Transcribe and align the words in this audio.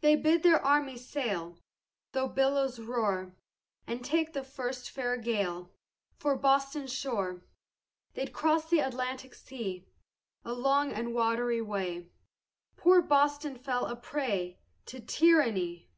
They 0.00 0.16
bid 0.16 0.42
their 0.42 0.60
armies 0.60 1.08
sail 1.08 1.60
Though 2.10 2.26
billows 2.26 2.80
roar, 2.80 3.36
And 3.86 4.04
take 4.04 4.32
the 4.32 4.42
first 4.42 4.90
fair 4.90 5.16
gale 5.16 5.70
For 6.18 6.34
Boston's 6.36 6.92
shore; 6.92 7.44
They 8.14 8.26
cross'd 8.26 8.70
the 8.70 8.80
Atlantic 8.80 9.32
sea 9.34 9.86
A 10.44 10.52
long 10.52 10.92
and 10.92 11.14
watery 11.14 11.62
way, 11.62 12.10
Poor 12.76 13.00
Boston 13.00 13.56
fell 13.60 13.86
a 13.86 13.94
prey 13.94 14.58
To 14.86 14.98
tyranny. 14.98 15.88